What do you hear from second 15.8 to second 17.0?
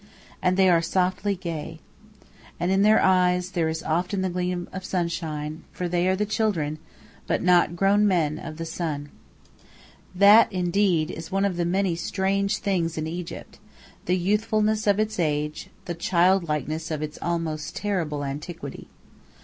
the childlikeness